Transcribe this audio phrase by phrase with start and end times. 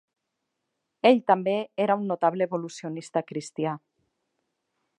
[1.09, 1.53] Ell també
[1.85, 3.75] era un notable evolucionista cristià.